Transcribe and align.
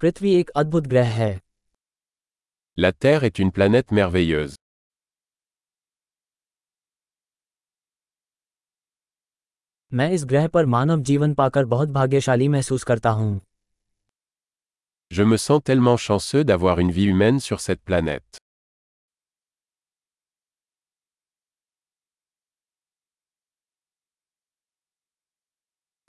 पृथ्वी 0.00 0.34
एक 0.34 0.50
अद्भुत 0.56 0.86
ग्रह 0.86 1.08
है 1.14 1.30
La 2.78 2.90
Terre 3.04 3.22
est 3.28 3.38
une 3.44 3.50
planète 3.58 3.92
merveilleuse. 3.98 4.56
मैं 9.92 10.10
इस 10.12 10.24
ग्रह 10.24 10.48
पर 10.48 10.66
मानव 10.66 11.02
जीवन 11.10 11.34
पाकर 11.34 11.64
बहुत 11.64 11.88
भाग्यशाली 11.88 12.48
महसूस 12.48 12.84
करता 12.84 13.10
हूँ 13.10 13.40
Je 15.10 15.24
me 15.32 15.36
sens 15.36 15.62
tellement 15.70 15.96
chanceux 16.06 16.44
d'avoir 16.44 16.78
une 16.84 16.92
vie 16.92 17.08
humaine 17.10 17.40
sur 17.48 17.60
cette 17.66 17.82
planète. 17.90 18.40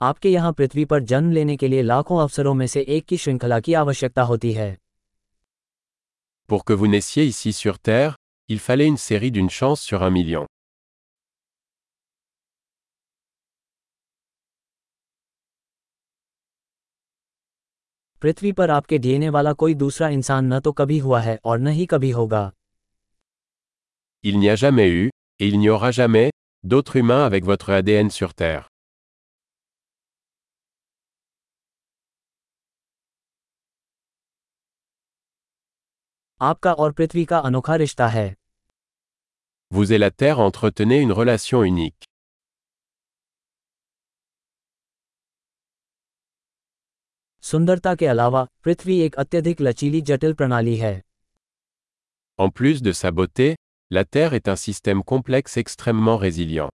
आपके 0.02 0.30
यहाँ 0.30 0.52
पृथ्वी 0.52 0.84
पर 0.84 1.02
जन्म 1.02 1.30
लेने 1.32 1.56
के 1.56 1.68
लिए 1.68 1.82
लाखों 1.82 2.20
अवसरों 2.22 2.52
में 2.54 2.66
से 2.66 2.84
एक 2.96 3.04
की 3.06 3.16
श्रृंखला 3.16 3.58
की 3.60 3.74
आवश्यकता 3.74 4.22
होती 4.22 4.52
है 4.52 4.76
Pour 6.50 6.60
que 6.64 6.76
vous 6.80 6.88
naissiez 6.90 7.24
ici 7.30 7.52
sur 7.52 7.78
Terre, 7.88 8.14
il 8.48 8.60
fallait 8.66 8.86
une 8.90 9.00
série 9.06 9.30
d'une 9.30 9.50
chance 9.56 9.82
sur 9.88 10.02
un 10.02 10.12
million. 10.18 10.46
पृथ्वी 18.22 18.52
पर 18.52 18.70
आपके 18.70 18.98
डीएनए 18.98 19.28
वाला 19.28 19.52
कोई 19.52 19.74
दूसरा 19.74 20.08
इंसान 20.08 20.52
न 20.52 20.60
तो 20.60 20.72
कभी 20.72 20.98
हुआ 20.98 21.20
है 21.20 21.38
और 21.44 21.58
न 21.58 21.76
ही 21.80 21.86
कभी 21.86 22.10
होगा 22.10 22.50
Il 24.24 24.38
n'y 24.38 24.48
a 24.54 24.56
jamais 24.62 24.88
eu, 24.94 25.10
et 25.40 25.48
il 25.48 25.58
n'y 25.58 25.68
aura 25.76 25.90
jamais, 26.00 26.26
d'autres 26.64 26.96
humains 26.96 27.24
avec 27.26 27.44
votre 27.44 27.70
ADN 27.80 28.10
sur 28.10 28.34
Terre. 28.34 28.66
आपका 36.41 36.73
और 36.83 36.91
पृथ्वी 36.93 37.25
का 37.25 37.37
अनोखा 37.49 37.75
रिश्ता 37.83 38.07
है 38.07 38.27
Vous 39.71 39.91
et 39.91 39.97
la 39.97 40.09
Terre 40.21 40.39
entretenez 40.39 40.99
une 41.03 41.13
relation 41.19 41.63
unique. 41.67 42.05
सुंदरता 47.43 47.93
के 47.95 48.05
अलावा 48.07 48.43
पृथ्वी 48.63 48.99
एक 49.05 49.15
अत्यधिक 49.23 49.61
लचीली 49.61 50.01
जटिल 50.11 50.33
प्रणाली 50.41 50.75
है 50.77 50.93
En 52.39 52.51
plus 52.59 52.79
de 52.85 52.93
sa 52.99 53.11
beauté, 53.17 53.47
la 53.91 54.03
Terre 54.15 54.33
est 54.39 54.47
un 54.53 54.55
système 54.61 55.03
complexe 55.13 55.57
extrêmement 55.63 56.17
résilient. 56.23 56.71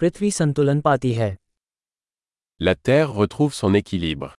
पृथ्वी 0.00 0.30
संतुलन 0.30 0.80
पाती 0.80 1.12
है 1.12 1.36
La 2.65 2.75
Terre 2.75 3.13
retrouve 3.13 3.53
son 3.53 3.73
équilibre. 3.73 4.33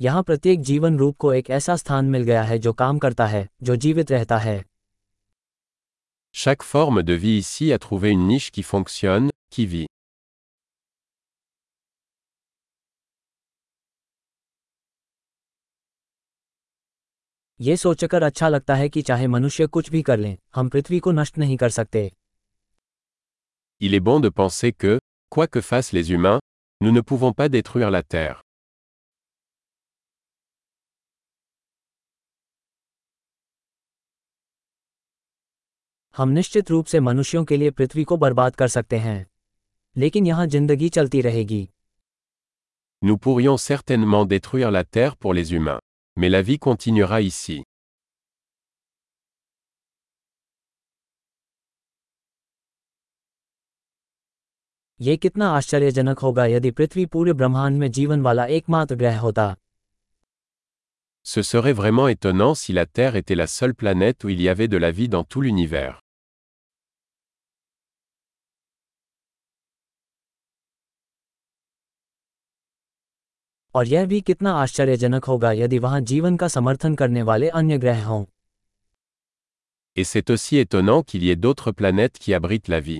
यहाँ 0.00 0.22
प्रत्येक 0.22 0.60
जीवन 0.60 0.98
रूप 0.98 1.16
को 1.16 1.32
एक 1.32 1.50
ऐसा 1.50 1.76
स्थान 1.76 2.04
मिल 2.04 2.22
गया 2.22 2.42
है 2.42 2.58
जो 2.58 2.72
काम 2.72 2.98
करता 2.98 3.26
है 3.26 3.46
जो 3.62 3.76
जीवित 3.76 4.10
रहता 4.10 4.38
है 4.38 4.64
Chaque 6.34 6.66
forme 6.72 7.02
de 7.02 7.18
vie 7.22 7.38
ici 7.38 7.70
a 7.76 7.78
trouvé 7.78 8.12
une 8.16 8.26
niche 8.32 8.50
qui 8.50 8.66
fonctionne, 8.72 9.30
qui 9.54 9.66
vit. 9.66 9.88
ये 17.60 17.76
सोचकर 17.76 18.22
अच्छा 18.22 18.48
लगता 18.48 18.74
है 18.74 18.88
कि 18.88 19.02
चाहे 19.02 19.26
मनुष्य 19.26 19.66
कुछ 19.66 19.90
भी 19.90 20.02
कर 20.02 20.18
लें 20.18 20.36
हम 20.54 20.68
पृथ्वी 20.68 20.98
को 20.98 21.12
नष्ट 21.12 21.38
नहीं 21.38 21.56
कर 21.56 21.70
सकते 21.70 22.10
Il 23.79 23.93
est 23.93 23.99
bon 23.99 24.19
de 24.19 24.29
penser 24.29 24.71
que, 24.71 24.99
quoi 25.29 25.47
que 25.47 25.61
fassent 25.61 25.91
les 25.91 26.11
humains, 26.11 26.39
nous 26.81 26.91
ne 26.91 27.01
pouvons 27.01 27.33
pas 27.33 27.49
détruire 27.49 27.91
la 27.91 28.03
Terre. 28.03 28.41
हम 36.17 36.29
निश्चित 36.29 36.69
रूप 36.71 36.85
से 36.85 36.99
मनुष्यों 36.99 37.43
के 37.45 37.57
लिए 37.57 37.71
पृथ्वी 37.71 38.03
को 38.03 38.17
बर्बाद 38.17 38.55
कर 38.55 38.67
सकते 38.67 38.97
हैं 38.97 39.25
लेकिन 39.97 40.27
यहाँ 40.27 40.45
जिंदगी 40.47 40.89
चलती 40.89 41.21
रहेगी 41.21 41.67
Nous 43.03 43.17
pourrions 43.17 43.57
certainement 43.57 44.25
détruire 44.25 44.71
la 44.71 44.83
Terre 44.83 45.15
pour 45.17 45.33
les 45.33 45.53
humains. 45.53 45.79
Mais 46.17 46.29
la 46.29 46.41
vie 46.41 46.57
continuera 46.59 47.19
ici. 47.21 47.63
ये 55.01 55.15
कितना 55.17 55.49
आश्चर्यजनक 55.51 56.19
होगा 56.19 56.45
यदि 56.45 56.69
पृथ्वी 56.71 57.05
पूरे 57.13 57.33
ब्रह्मांड 57.33 57.77
में 57.79 57.91
जीवन 57.91 58.21
वाला 58.21 58.45
एकमात्र 58.57 58.95
ग्रह 58.95 59.19
होता 59.19 59.55
Ce 61.25 61.41
serait 61.41 61.73
vraiment 61.73 62.07
étonnant 62.07 62.53
si 62.53 62.71
la 62.71 62.85
Terre 62.85 63.15
était 63.15 63.35
la 63.35 63.47
seule 63.47 63.73
planète 63.73 64.23
où 64.23 64.29
il 64.29 64.41
y 64.41 64.47
avait 64.47 64.67
de 64.67 64.77
la 64.77 64.91
vie 64.91 65.09
dans 65.09 65.23
tout 65.23 65.41
l'univers. 65.41 65.95
और 73.75 73.87
यह 73.87 74.05
भी 74.05 74.19
कितना 74.21 74.53
आश्चर्यजनक 74.57 75.25
होगा 75.25 75.51
यदि 75.51 75.79
वहां 75.85 76.03
जीवन 76.11 76.37
का 76.37 76.47
समर्थन 76.47 76.95
करने 76.95 77.21
वाले 77.29 77.49
अन्य 77.61 77.77
ग्रह 77.77 78.05
हों 78.05 78.23
Et 79.97 80.03
c'est 80.03 80.29
aussi 80.29 80.57
étonnant 80.57 81.03
qu'il 81.03 81.23
y 81.23 81.29
ait 81.29 81.41
d'autres 81.47 81.71
planètes 81.71 82.17
qui 82.19 82.33
abritent 82.33 82.69
la 82.75 82.79
vie. 82.79 82.99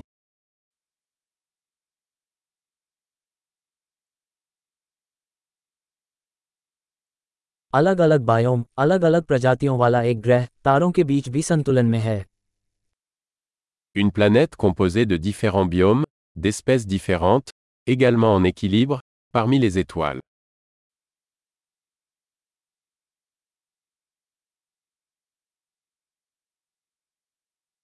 अलग 7.74 8.02
अलग 8.02 8.22
बायोम 8.26 8.64
अलग 8.78 9.04
अलग 9.04 9.24
प्रजातियों 9.24 9.78
वाला 9.80 10.02
एक 10.12 10.22
ग्रह 10.22 10.48
तारों 10.64 10.92
के 10.92 11.04
बीच 11.04 11.30
भी 11.30 11.42
संतुलन 11.42 11.86
में 11.86 12.00
है 12.00 12.24
Une 13.96 14.12
planète 14.12 14.56
composée 14.58 15.06
de 15.06 15.18
différents 15.26 15.68
biomes, 15.74 16.04
d'espèces 16.38 16.86
différentes, 16.86 17.52
également 17.88 18.32
en 18.36 18.44
équilibre, 18.44 19.00
parmi 19.34 19.60
les 19.60 19.78
étoiles. 19.84 20.20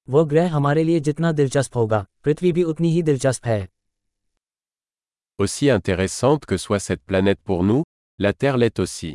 वो 0.08 0.24
ग्रह 0.26 0.52
हमारे 0.54 0.84
लिए 0.84 1.00
जितना 1.00 1.32
दिलचस्प 1.32 1.76
होगा 1.76 2.06
पृथ्वी 2.24 2.52
भी 2.52 2.64
उतनी 2.74 2.92
ही 2.94 3.04
दिलचस्प 3.04 3.46
है 3.46 3.62
Aussi 5.40 5.70
intéressante 5.74 6.46
que 6.46 6.58
soit 6.64 6.80
cette 6.88 7.04
planète 7.12 7.40
pour 7.50 7.64
nous, 7.64 7.84
la 8.20 8.32
Terre 8.34 8.58
l'est 8.64 8.80
aussi. 8.80 9.14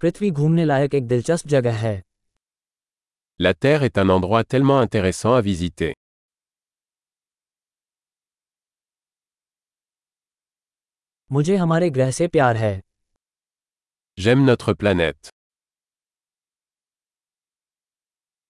पृथ्वी 0.00 0.30
घूमने 0.30 0.64
लायक 0.64 0.94
एक 0.94 1.06
दिलचस्प 1.06 1.48
जगह 1.48 1.76
है 1.78 2.02
La 3.40 3.52
Terre 3.54 3.82
est 3.82 3.98
un 3.98 4.08
endroit 4.14 4.44
tellement 4.44 4.80
intéressant 4.86 5.34
à 5.34 5.40
visiter. 5.40 5.92
मुझे 11.32 11.56
हमारे 11.56 11.90
ग्रह 11.90 12.10
से 12.10 12.28
प्यार 12.28 12.56
है 12.56 12.80
J'aime 14.18 14.44
notre 14.50 14.74
planète. 14.74 15.30